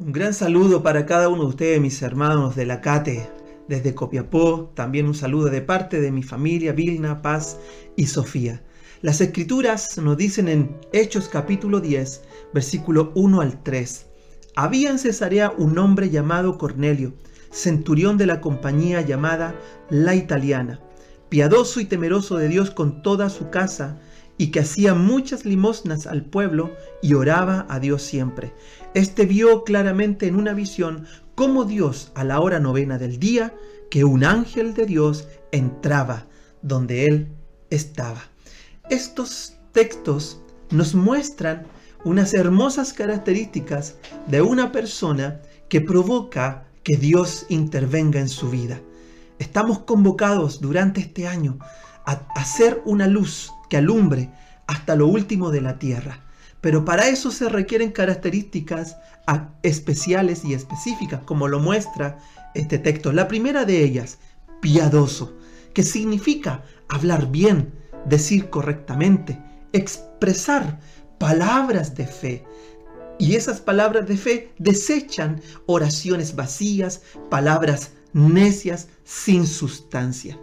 [0.00, 3.28] Un gran saludo para cada uno de ustedes, mis hermanos de la CATE,
[3.68, 4.72] desde Copiapó.
[4.74, 7.58] También un saludo de parte de mi familia, Vilna, Paz
[7.96, 8.62] y Sofía.
[9.02, 12.22] Las escrituras nos dicen en Hechos capítulo 10,
[12.54, 14.06] versículo 1 al 3.
[14.56, 17.12] Había en Cesarea un hombre llamado Cornelio,
[17.50, 19.54] centurión de la compañía llamada
[19.90, 20.80] La Italiana,
[21.28, 24.00] piadoso y temeroso de Dios con toda su casa,
[24.40, 28.54] y que hacía muchas limosnas al pueblo y oraba a Dios siempre.
[28.94, 31.04] Este vio claramente en una visión
[31.34, 33.54] cómo Dios a la hora novena del día,
[33.90, 36.26] que un ángel de Dios entraba
[36.62, 37.28] donde él
[37.68, 38.22] estaba.
[38.88, 41.66] Estos textos nos muestran
[42.06, 43.96] unas hermosas características
[44.26, 48.80] de una persona que provoca que Dios intervenga en su vida.
[49.38, 51.58] Estamos convocados durante este año
[52.06, 54.30] a hacer una luz que alumbre
[54.66, 56.20] hasta lo último de la tierra.
[56.60, 58.96] Pero para eso se requieren características
[59.62, 62.18] especiales y específicas, como lo muestra
[62.54, 63.12] este texto.
[63.12, 64.18] La primera de ellas,
[64.60, 65.34] piadoso,
[65.72, 67.72] que significa hablar bien,
[68.04, 69.40] decir correctamente,
[69.72, 70.80] expresar
[71.18, 72.44] palabras de fe.
[73.18, 80.38] Y esas palabras de fe desechan oraciones vacías, palabras necias, sin sustancia.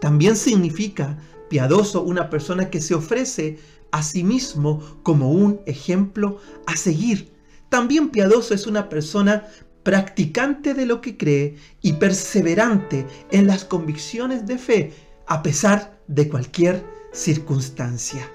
[0.00, 1.18] También significa
[1.48, 3.58] piadoso una persona que se ofrece
[3.90, 7.32] a sí mismo como un ejemplo a seguir.
[7.68, 9.46] También piadoso es una persona
[9.82, 14.92] practicante de lo que cree y perseverante en las convicciones de fe
[15.26, 18.28] a pesar de cualquier circunstancia.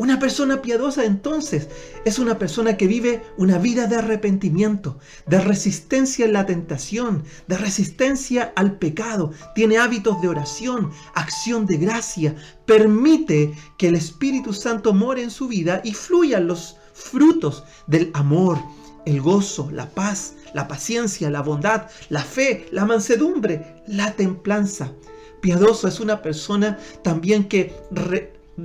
[0.00, 1.68] Una persona piadosa entonces
[2.06, 7.58] es una persona que vive una vida de arrepentimiento, de resistencia en la tentación, de
[7.58, 12.34] resistencia al pecado, tiene hábitos de oración, acción de gracia,
[12.64, 18.56] permite que el Espíritu Santo more en su vida y fluyan los frutos del amor,
[19.04, 24.94] el gozo, la paz, la paciencia, la bondad, la fe, la mansedumbre, la templanza.
[25.42, 27.74] Piadoso es una persona también que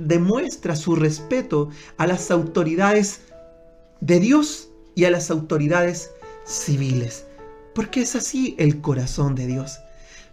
[0.04, 3.22] demuestra su respeto a las autoridades
[4.00, 6.10] de Dios y a las autoridades
[6.44, 7.26] civiles,
[7.74, 9.78] porque es así el corazón de Dios.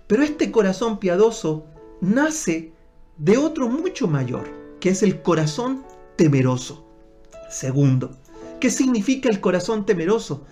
[0.07, 1.66] Pero este corazón piadoso
[2.01, 2.72] nace
[3.18, 5.84] de otro mucho mayor, que es el corazón
[6.18, 6.85] temeroso.
[7.50, 8.18] Segundo,
[8.59, 10.45] ¿qué significa el corazón temeroso?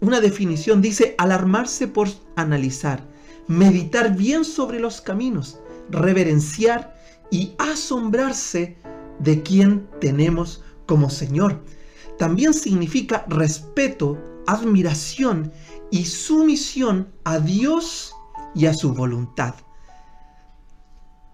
[0.00, 3.02] Una definición dice alarmarse por analizar,
[3.48, 5.58] meditar bien sobre los caminos,
[5.90, 6.95] reverenciar
[7.30, 8.78] y asombrarse
[9.18, 11.64] de quien tenemos como Señor.
[12.18, 15.52] También significa respeto, admiración
[15.90, 18.12] y sumisión a Dios
[18.54, 19.54] y a su voluntad.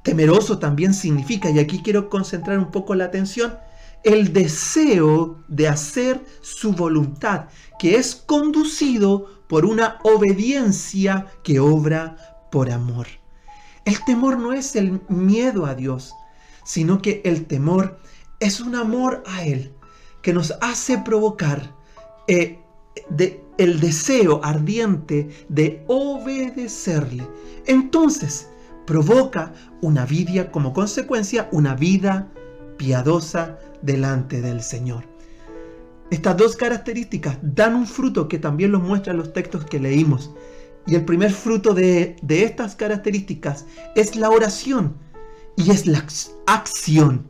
[0.03, 3.57] Temeroso también significa, y aquí quiero concentrar un poco la atención,
[4.03, 7.47] el deseo de hacer su voluntad,
[7.79, 12.17] que es conducido por una obediencia que obra
[12.51, 13.22] por amor.
[13.85, 16.15] El temor no es el miedo a Dios,
[16.65, 17.99] sino que el temor
[18.41, 19.73] es un amor a Él
[20.23, 21.75] que nos hace provocar
[22.29, 22.61] eh,
[23.59, 27.27] el deseo ardiente de obedecerle.
[27.67, 28.49] Entonces
[28.87, 32.29] provoca una vida, como consecuencia, una vida
[32.77, 35.05] piadosa delante del Señor.
[36.11, 40.31] Estas dos características dan un fruto que también lo muestran los textos que leímos.
[40.87, 44.97] Y el primer fruto de, estas características es la oración
[45.57, 46.05] y es la
[46.47, 47.29] acción.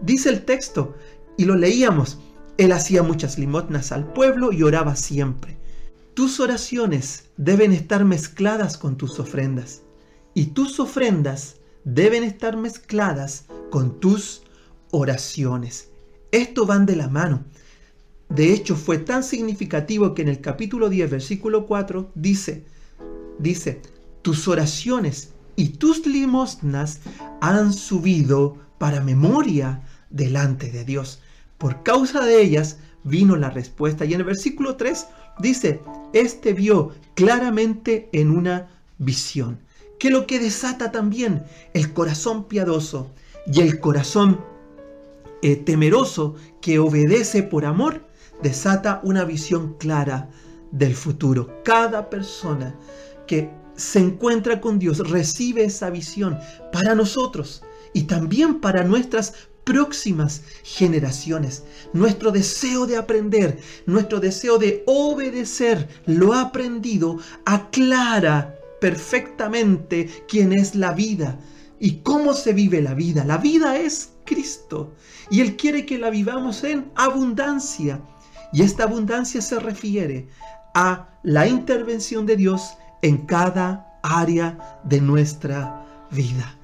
[0.00, 0.96] Dice el texto,
[1.36, 2.18] y lo leíamos,
[2.58, 5.56] él hacía muchas limosnas al pueblo y oraba siempre.
[6.14, 9.82] Tus oraciones deben estar mezcladas con tus ofrendas,
[10.34, 14.42] y tus ofrendas deben estar mezcladas con tus
[14.90, 15.90] oraciones.
[16.32, 17.44] Esto van de la mano.
[18.30, 22.64] De hecho, fue tan significativo que en el capítulo 10, versículo 4, dice,
[23.38, 23.82] dice,
[24.22, 27.00] tus oraciones y tus limosnas
[27.40, 31.20] han subido para memoria delante de Dios.
[31.58, 34.04] Por causa de ellas vino la respuesta.
[34.04, 35.06] Y en el versículo 3
[35.40, 35.80] dice,
[36.12, 38.68] este vio claramente en una
[38.98, 39.58] visión,
[39.98, 41.44] que lo que desata también
[41.74, 43.10] el corazón piadoso
[43.46, 44.40] y el corazón
[45.42, 48.09] eh, temeroso que obedece por amor,
[48.42, 50.30] desata una visión clara
[50.70, 51.62] del futuro.
[51.64, 52.74] Cada persona
[53.26, 56.38] que se encuentra con Dios recibe esa visión
[56.72, 59.34] para nosotros y también para nuestras
[59.64, 61.64] próximas generaciones.
[61.92, 70.92] Nuestro deseo de aprender, nuestro deseo de obedecer lo aprendido aclara perfectamente quién es la
[70.92, 71.38] vida
[71.78, 73.24] y cómo se vive la vida.
[73.24, 74.92] La vida es Cristo
[75.30, 78.00] y Él quiere que la vivamos en abundancia
[78.52, 80.28] Y esta abundancia se refiere
[80.74, 86.56] a la intervención de Dios en cada área de nuestra vida.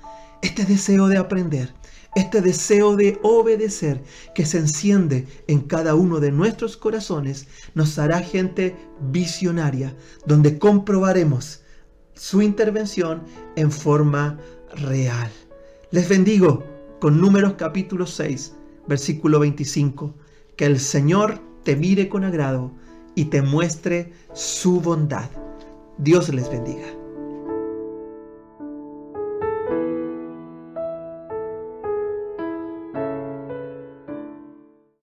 [0.43, 1.75] Este deseo de aprender,
[2.15, 4.03] este deseo de obedecer
[4.35, 9.95] que se enciende en cada uno de nuestros corazones nos hará gente visionaria,
[10.25, 11.63] donde comprobaremos
[12.15, 13.23] su intervención
[13.55, 14.39] en forma
[14.77, 15.31] real.
[15.91, 16.65] Les bendigo
[17.01, 18.55] con números capítulo 6,
[18.89, 20.15] versículo 25.
[20.57, 22.71] Que el Señor te mire con agrado
[23.17, 25.29] y te muestre su bondad.
[25.99, 27.06] Dios les bendiga.